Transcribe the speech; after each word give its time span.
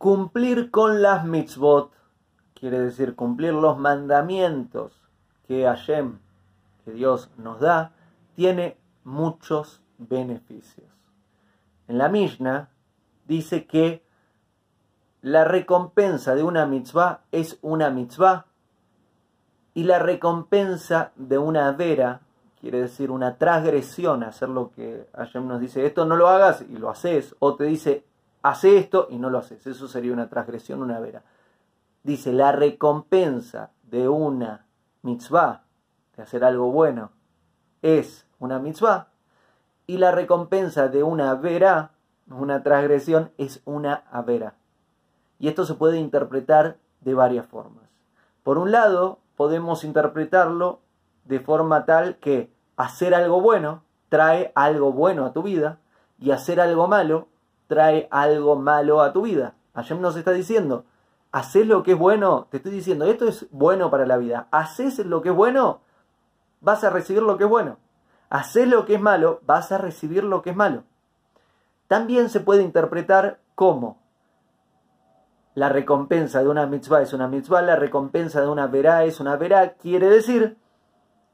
cumplir 0.00 0.70
con 0.70 1.02
las 1.02 1.26
mitzvot, 1.26 1.92
quiere 2.54 2.80
decir 2.80 3.14
cumplir 3.14 3.52
los 3.52 3.76
mandamientos 3.76 4.98
que 5.46 5.64
Hashem, 5.64 6.20
que 6.86 6.92
Dios 6.92 7.28
nos 7.36 7.60
da, 7.60 7.92
tiene 8.34 8.78
muchos 9.04 9.82
beneficios. 9.98 10.88
En 11.86 11.98
la 11.98 12.08
Mishnah 12.08 12.70
dice 13.28 13.66
que 13.66 14.02
la 15.20 15.44
recompensa 15.44 16.34
de 16.34 16.44
una 16.44 16.64
mitzvah 16.64 17.20
es 17.30 17.58
una 17.60 17.90
mitzvah 17.90 18.46
y 19.74 19.84
la 19.84 19.98
recompensa 19.98 21.12
de 21.16 21.36
una 21.36 21.72
vera, 21.72 22.22
quiere 22.58 22.80
decir 22.80 23.10
una 23.10 23.36
transgresión, 23.36 24.22
hacer 24.22 24.48
lo 24.48 24.70
que 24.70 25.06
Hashem 25.12 25.46
nos 25.46 25.60
dice, 25.60 25.84
esto 25.84 26.06
no 26.06 26.16
lo 26.16 26.28
hagas 26.28 26.62
y 26.62 26.78
lo 26.78 26.88
haces, 26.88 27.36
o 27.38 27.54
te 27.54 27.64
dice, 27.64 28.06
hace 28.42 28.78
esto 28.78 29.08
y 29.10 29.18
no 29.18 29.30
lo 29.30 29.38
haces, 29.38 29.66
eso 29.66 29.88
sería 29.88 30.12
una 30.12 30.28
transgresión, 30.28 30.82
una 30.82 31.00
vera. 31.00 31.22
Dice, 32.02 32.32
la 32.32 32.52
recompensa 32.52 33.70
de 33.82 34.08
una 34.08 34.66
mitzvah, 35.02 35.64
de 36.16 36.22
hacer 36.22 36.44
algo 36.44 36.70
bueno, 36.70 37.10
es 37.82 38.26
una 38.38 38.58
mitzvah, 38.58 39.08
y 39.86 39.98
la 39.98 40.12
recompensa 40.12 40.88
de 40.88 41.02
una 41.02 41.34
vera, 41.34 41.92
una 42.28 42.62
transgresión, 42.62 43.32
es 43.38 43.60
una 43.64 44.04
avera. 44.10 44.54
Y 45.38 45.48
esto 45.48 45.64
se 45.64 45.74
puede 45.74 45.98
interpretar 45.98 46.78
de 47.00 47.14
varias 47.14 47.46
formas. 47.46 47.84
Por 48.42 48.58
un 48.58 48.70
lado, 48.70 49.18
podemos 49.36 49.84
interpretarlo 49.84 50.80
de 51.24 51.40
forma 51.40 51.84
tal 51.84 52.16
que 52.16 52.52
hacer 52.76 53.14
algo 53.14 53.40
bueno 53.40 53.82
trae 54.10 54.52
algo 54.54 54.92
bueno 54.92 55.24
a 55.24 55.32
tu 55.32 55.42
vida 55.42 55.78
y 56.18 56.32
hacer 56.32 56.60
algo 56.60 56.88
malo 56.88 57.28
trae 57.70 58.08
algo 58.10 58.56
malo 58.56 59.00
a 59.00 59.12
tu 59.12 59.22
vida. 59.22 59.54
Hashem 59.74 60.00
nos 60.00 60.16
está 60.16 60.32
diciendo, 60.32 60.86
haces 61.30 61.68
lo 61.68 61.84
que 61.84 61.92
es 61.92 61.98
bueno, 61.98 62.48
te 62.50 62.56
estoy 62.56 62.72
diciendo, 62.72 63.04
esto 63.04 63.28
es 63.28 63.46
bueno 63.52 63.90
para 63.90 64.06
la 64.06 64.16
vida. 64.16 64.48
Haces 64.50 64.98
lo 65.06 65.22
que 65.22 65.28
es 65.28 65.34
bueno, 65.36 65.80
vas 66.60 66.82
a 66.82 66.90
recibir 66.90 67.22
lo 67.22 67.38
que 67.38 67.44
es 67.44 67.50
bueno. 67.50 67.78
Haces 68.28 68.66
lo 68.66 68.86
que 68.86 68.96
es 68.96 69.00
malo, 69.00 69.40
vas 69.46 69.70
a 69.70 69.78
recibir 69.78 70.24
lo 70.24 70.42
que 70.42 70.50
es 70.50 70.56
malo. 70.56 70.82
También 71.86 72.28
se 72.28 72.40
puede 72.40 72.64
interpretar 72.64 73.38
como 73.54 73.98
la 75.54 75.68
recompensa 75.68 76.42
de 76.42 76.48
una 76.48 76.66
mitzvah 76.66 77.02
es 77.02 77.12
una 77.12 77.28
mitzvah, 77.28 77.62
la 77.62 77.76
recompensa 77.76 78.40
de 78.40 78.48
una 78.48 78.66
verá 78.66 79.04
es 79.04 79.20
una 79.20 79.36
verá, 79.36 79.74
quiere 79.74 80.08
decir, 80.08 80.58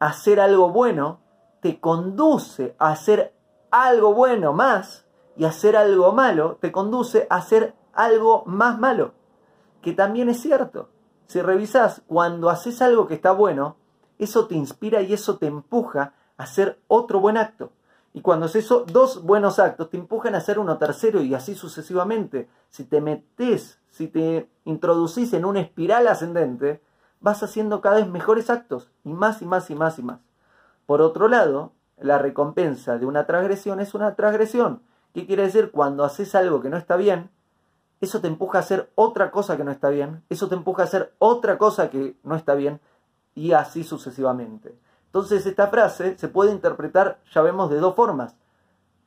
hacer 0.00 0.40
algo 0.40 0.70
bueno 0.70 1.20
te 1.60 1.80
conduce 1.80 2.76
a 2.78 2.90
hacer 2.90 3.34
algo 3.70 4.12
bueno 4.12 4.52
más 4.52 5.05
y 5.36 5.44
hacer 5.44 5.76
algo 5.76 6.12
malo 6.12 6.58
te 6.60 6.72
conduce 6.72 7.26
a 7.30 7.36
hacer 7.36 7.74
algo 7.92 8.44
más 8.46 8.78
malo, 8.78 9.14
que 9.82 9.92
también 9.92 10.28
es 10.28 10.40
cierto. 10.40 10.88
Si 11.26 11.40
revisas, 11.42 12.02
cuando 12.06 12.50
haces 12.50 12.80
algo 12.82 13.06
que 13.06 13.14
está 13.14 13.32
bueno, 13.32 13.76
eso 14.18 14.46
te 14.46 14.54
inspira 14.54 15.02
y 15.02 15.12
eso 15.12 15.38
te 15.38 15.46
empuja 15.46 16.14
a 16.36 16.42
hacer 16.44 16.80
otro 16.88 17.20
buen 17.20 17.36
acto. 17.36 17.72
Y 18.12 18.22
cuando 18.22 18.46
haces 18.46 18.68
dos 18.86 19.22
buenos 19.24 19.58
actos, 19.58 19.90
te 19.90 19.98
empujan 19.98 20.34
a 20.34 20.38
hacer 20.38 20.58
uno 20.58 20.78
tercero 20.78 21.20
y 21.20 21.34
así 21.34 21.54
sucesivamente. 21.54 22.48
Si 22.70 22.84
te 22.84 23.02
metes 23.02 23.78
si 23.96 24.08
te 24.08 24.50
introducís 24.66 25.32
en 25.32 25.46
una 25.46 25.60
espiral 25.60 26.06
ascendente, 26.06 26.82
vas 27.20 27.42
haciendo 27.42 27.80
cada 27.80 27.96
vez 27.96 28.06
mejores 28.06 28.50
actos, 28.50 28.90
y 29.04 29.14
más 29.14 29.40
y 29.40 29.46
más 29.46 29.70
y 29.70 29.74
más 29.74 29.98
y 29.98 30.02
más. 30.02 30.20
Por 30.84 31.00
otro 31.00 31.28
lado, 31.28 31.72
la 31.96 32.18
recompensa 32.18 32.98
de 32.98 33.06
una 33.06 33.24
transgresión 33.24 33.80
es 33.80 33.94
una 33.94 34.14
transgresión. 34.14 34.82
¿Qué 35.16 35.26
quiere 35.26 35.44
decir? 35.44 35.70
Cuando 35.70 36.04
haces 36.04 36.34
algo 36.34 36.60
que 36.60 36.68
no 36.68 36.76
está 36.76 36.94
bien, 36.94 37.30
eso 38.02 38.20
te 38.20 38.28
empuja 38.28 38.58
a 38.58 38.60
hacer 38.60 38.92
otra 38.96 39.30
cosa 39.30 39.56
que 39.56 39.64
no 39.64 39.70
está 39.70 39.88
bien, 39.88 40.22
eso 40.28 40.50
te 40.50 40.54
empuja 40.54 40.82
a 40.82 40.84
hacer 40.84 41.14
otra 41.18 41.56
cosa 41.56 41.88
que 41.88 42.18
no 42.22 42.36
está 42.36 42.54
bien, 42.54 42.80
y 43.34 43.52
así 43.52 43.82
sucesivamente. 43.82 44.78
Entonces 45.06 45.46
esta 45.46 45.68
frase 45.68 46.18
se 46.18 46.28
puede 46.28 46.52
interpretar, 46.52 47.18
ya 47.32 47.40
vemos, 47.40 47.70
de 47.70 47.78
dos 47.78 47.94
formas. 47.94 48.36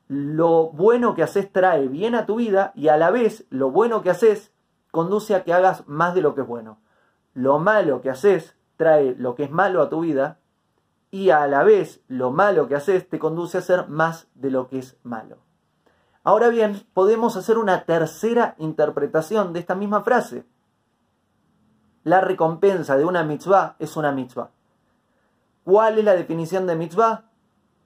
Lo 0.08 0.72
bueno 0.72 1.14
que 1.14 1.22
haces 1.22 1.52
trae 1.52 1.88
bien 1.88 2.16
a 2.16 2.26
tu 2.26 2.38
vida 2.38 2.72
y 2.74 2.88
a 2.88 2.98
la 2.98 3.12
vez 3.12 3.46
lo 3.52 3.70
bueno 3.70 4.02
que 4.02 4.10
haces 4.10 4.52
conduce 4.90 5.36
a 5.36 5.44
que 5.44 5.54
hagas 5.54 5.88
más 5.88 6.16
de 6.16 6.24
lo 6.24 6.34
que 6.34 6.42
es 6.42 6.48
bueno. 6.48 6.80
Lo 7.36 7.60
malo 7.60 8.02
que 8.02 8.10
haces 8.10 8.56
trae 8.78 9.14
lo 9.16 9.36
que 9.36 9.44
es 9.44 9.52
malo 9.52 9.80
a 9.80 9.90
tu 9.90 10.00
vida 10.00 10.40
y 11.12 11.30
a 11.30 11.46
la 11.46 11.62
vez 11.62 12.02
lo 12.08 12.32
malo 12.32 12.68
que 12.68 12.74
haces 12.74 13.08
te 13.08 13.20
conduce 13.20 13.58
a 13.58 13.60
hacer 13.60 13.88
más 13.90 14.28
de 14.34 14.50
lo 14.50 14.70
que 14.70 14.80
es 14.80 14.98
malo. 15.04 15.48
Ahora 16.24 16.50
bien, 16.50 16.84
podemos 16.94 17.38
hacer 17.38 17.58
una 17.58 17.86
tercera 17.86 18.56
interpretación 18.58 19.54
de 19.54 19.60
esta 19.60 19.76
misma 19.76 20.02
frase. 20.02 20.46
La 22.04 22.22
recompensa 22.22 22.98
de 22.98 23.06
una 23.06 23.24
mitzvah 23.24 23.76
es 23.80 23.96
una 23.96 24.12
mitzvah. 24.12 24.50
¿Cuál 25.64 26.00
es 26.00 26.06
la 26.06 26.16
definición 26.16 26.68
de 26.68 26.76
mitzvah? 26.76 27.26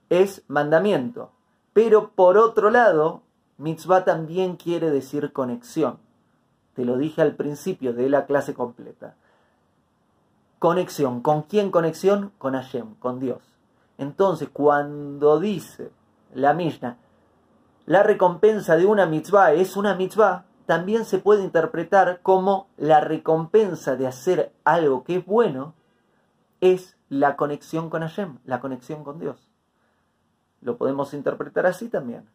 Es 0.10 0.44
mandamiento. 0.48 1.32
Pero 1.74 2.12
por 2.12 2.38
otro 2.38 2.70
lado, 2.70 3.22
mitzvah 3.58 4.06
también 4.06 4.56
quiere 4.56 4.90
decir 4.90 5.34
conexión. 5.34 5.98
Te 6.76 6.86
lo 6.86 6.98
dije 6.98 7.22
al 7.22 7.36
principio 7.36 7.94
de 7.94 8.10
la 8.10 8.26
clase 8.26 8.54
completa. 8.54 9.16
Conexión. 10.60 11.22
¿Con 11.22 11.44
quién 11.44 11.72
conexión? 11.72 12.32
Con 12.38 12.54
Hashem, 12.54 12.96
con 12.96 13.20
Dios. 13.20 13.42
Entonces, 13.98 14.50
cuando 14.52 15.40
dice 15.40 15.92
la 16.34 16.54
Mishnah, 16.54 16.98
la 17.86 18.02
recompensa 18.02 18.78
de 18.78 18.86
una 18.86 19.06
mitzvah 19.06 19.54
es 19.54 19.76
una 19.76 19.96
mitzvah, 19.96 20.46
también 20.66 21.04
se 21.04 21.18
puede 21.18 21.44
interpretar 21.44 22.22
como 22.22 22.70
la 22.78 23.02
recompensa 23.02 23.98
de 23.98 24.08
hacer 24.08 24.54
algo 24.64 25.04
que 25.04 25.18
es 25.18 25.26
bueno 25.26 25.74
es 26.62 26.98
la 27.10 27.36
conexión 27.36 27.90
con 27.90 28.02
Hashem, 28.02 28.40
la 28.46 28.62
conexión 28.62 29.04
con 29.04 29.20
Dios. 29.20 29.50
Lo 30.62 30.78
podemos 30.78 31.14
interpretar 31.14 31.66
así 31.66 31.90
también. 31.90 32.30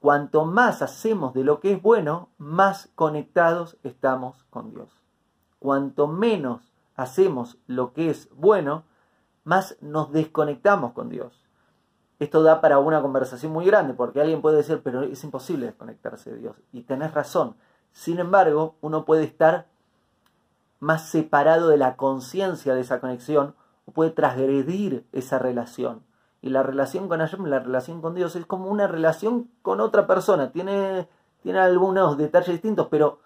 Cuanto 0.00 0.46
más 0.46 0.80
hacemos 0.80 1.34
de 1.34 1.44
lo 1.44 1.60
que 1.60 1.72
es 1.72 1.82
bueno, 1.82 2.30
más 2.38 2.90
conectados 2.94 3.76
estamos 3.82 4.44
con 4.48 4.70
Dios. 4.70 5.02
Cuanto 5.58 6.06
menos 6.06 6.72
hacemos 6.94 7.58
lo 7.66 7.92
que 7.92 8.08
es 8.08 8.30
bueno, 8.34 8.84
más 9.44 9.76
nos 9.82 10.10
desconectamos 10.12 10.92
con 10.92 11.10
Dios. 11.10 11.45
Esto 12.18 12.42
da 12.42 12.60
para 12.60 12.78
una 12.78 13.02
conversación 13.02 13.52
muy 13.52 13.66
grande, 13.66 13.92
porque 13.92 14.20
alguien 14.20 14.40
puede 14.40 14.56
decir, 14.56 14.80
pero 14.82 15.02
es 15.02 15.22
imposible 15.22 15.66
desconectarse 15.66 16.30
de 16.30 16.38
Dios. 16.38 16.56
Y 16.72 16.82
tenés 16.82 17.12
razón. 17.12 17.56
Sin 17.92 18.18
embargo, 18.18 18.76
uno 18.80 19.04
puede 19.04 19.24
estar 19.24 19.66
más 20.80 21.08
separado 21.08 21.68
de 21.68 21.76
la 21.76 21.96
conciencia 21.96 22.74
de 22.74 22.80
esa 22.80 23.00
conexión 23.00 23.54
o 23.86 23.92
puede 23.92 24.10
transgredir 24.10 25.06
esa 25.12 25.38
relación. 25.38 26.02
Y 26.42 26.50
la 26.50 26.62
relación 26.62 27.08
con 27.08 27.20
Hashem, 27.20 27.44
la 27.46 27.58
relación 27.58 28.00
con 28.00 28.14
Dios, 28.14 28.36
es 28.36 28.46
como 28.46 28.70
una 28.70 28.86
relación 28.86 29.50
con 29.62 29.80
otra 29.80 30.06
persona. 30.06 30.52
Tiene, 30.52 31.08
tiene 31.42 31.58
algunos 31.58 32.16
detalles 32.16 32.50
distintos, 32.50 32.88
pero 32.90 33.20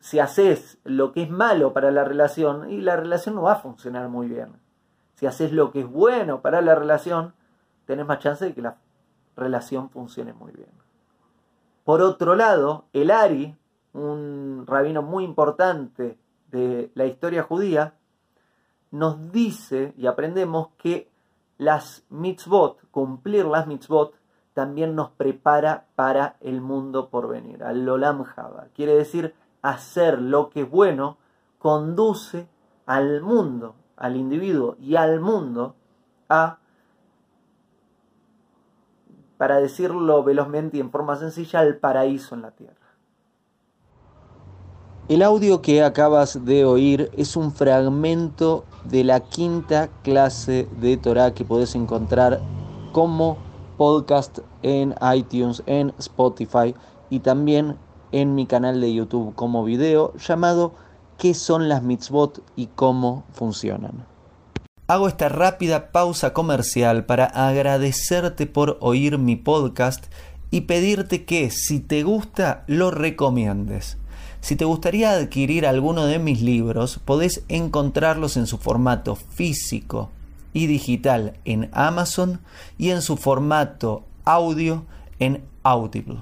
si 0.00 0.20
haces 0.20 0.78
lo 0.84 1.12
que 1.12 1.24
es 1.24 1.30
malo 1.30 1.72
para 1.72 1.90
la 1.90 2.04
relación, 2.04 2.70
y 2.70 2.80
la 2.80 2.96
relación 2.96 3.34
no 3.34 3.42
va 3.42 3.52
a 3.52 3.60
funcionar 3.60 4.08
muy 4.08 4.28
bien. 4.28 4.65
Si 5.16 5.26
haces 5.26 5.52
lo 5.52 5.72
que 5.72 5.80
es 5.80 5.90
bueno 5.90 6.40
para 6.40 6.60
la 6.60 6.74
relación, 6.74 7.34
tenés 7.86 8.06
más 8.06 8.20
chance 8.20 8.44
de 8.44 8.54
que 8.54 8.62
la 8.62 8.76
relación 9.36 9.90
funcione 9.90 10.32
muy 10.32 10.52
bien. 10.52 10.70
Por 11.84 12.02
otro 12.02 12.34
lado, 12.34 12.84
el 12.92 13.10
Ari, 13.10 13.56
un 13.92 14.64
rabino 14.66 15.02
muy 15.02 15.24
importante 15.24 16.18
de 16.50 16.90
la 16.94 17.06
historia 17.06 17.42
judía, 17.42 17.94
nos 18.90 19.32
dice 19.32 19.94
y 19.96 20.06
aprendemos 20.06 20.68
que 20.78 21.10
las 21.58 22.04
mitzvot, 22.10 22.90
cumplir 22.90 23.46
las 23.46 23.66
mitzvot, 23.66 24.14
también 24.52 24.94
nos 24.94 25.10
prepara 25.10 25.86
para 25.94 26.36
el 26.40 26.60
mundo 26.60 27.08
por 27.08 27.28
venir, 27.28 27.62
al 27.62 27.88
Olam 27.88 28.22
Java. 28.24 28.68
Quiere 28.74 28.94
decir, 28.94 29.34
hacer 29.62 30.20
lo 30.20 30.50
que 30.50 30.62
es 30.62 30.70
bueno 30.70 31.18
conduce 31.58 32.48
al 32.86 33.20
mundo, 33.20 33.74
al 33.96 34.16
individuo 34.16 34.76
y 34.80 34.96
al 34.96 35.20
mundo 35.20 35.74
a, 36.28 36.58
para 39.38 39.60
decirlo 39.60 40.22
velozmente 40.22 40.76
y 40.76 40.80
en 40.80 40.90
forma 40.90 41.16
sencilla, 41.16 41.60
al 41.60 41.76
paraíso 41.76 42.34
en 42.34 42.42
la 42.42 42.50
tierra. 42.50 42.74
El 45.08 45.22
audio 45.22 45.62
que 45.62 45.84
acabas 45.84 46.44
de 46.44 46.64
oír 46.64 47.10
es 47.16 47.36
un 47.36 47.52
fragmento 47.52 48.64
de 48.84 49.04
la 49.04 49.20
quinta 49.20 49.88
clase 50.02 50.68
de 50.80 50.96
Torah 50.96 51.32
que 51.32 51.44
puedes 51.44 51.76
encontrar 51.76 52.40
como 52.92 53.38
podcast 53.76 54.40
en 54.62 54.94
iTunes, 55.14 55.62
en 55.66 55.92
Spotify 55.98 56.74
y 57.08 57.20
también 57.20 57.76
en 58.10 58.34
mi 58.34 58.46
canal 58.46 58.80
de 58.80 58.94
YouTube 58.94 59.34
como 59.36 59.62
video 59.62 60.12
llamado 60.16 60.72
¿Qué 61.18 61.32
son 61.32 61.68
las 61.68 61.82
mitzvot 61.82 62.42
y 62.56 62.66
cómo 62.66 63.24
funcionan? 63.32 64.04
Hago 64.86 65.08
esta 65.08 65.30
rápida 65.30 65.90
pausa 65.90 66.34
comercial 66.34 67.06
para 67.06 67.24
agradecerte 67.24 68.46
por 68.46 68.76
oír 68.80 69.16
mi 69.16 69.34
podcast 69.34 70.04
y 70.50 70.62
pedirte 70.62 71.24
que 71.24 71.50
si 71.50 71.80
te 71.80 72.02
gusta 72.02 72.64
lo 72.66 72.90
recomiendes. 72.90 73.96
Si 74.40 74.56
te 74.56 74.66
gustaría 74.66 75.10
adquirir 75.12 75.66
alguno 75.66 76.04
de 76.04 76.18
mis 76.18 76.42
libros, 76.42 77.00
podés 77.04 77.42
encontrarlos 77.48 78.36
en 78.36 78.46
su 78.46 78.58
formato 78.58 79.16
físico 79.16 80.10
y 80.52 80.66
digital 80.66 81.38
en 81.46 81.70
Amazon 81.72 82.40
y 82.76 82.90
en 82.90 83.00
su 83.00 83.16
formato 83.16 84.04
audio 84.24 84.84
en 85.18 85.42
Audible. 85.62 86.18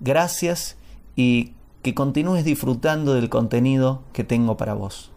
Gracias 0.00 0.76
y 1.16 1.52
que 1.88 1.94
continúes 1.94 2.44
disfrutando 2.44 3.14
del 3.14 3.30
contenido 3.30 4.02
que 4.12 4.22
tengo 4.22 4.58
para 4.58 4.74
vos. 4.74 5.10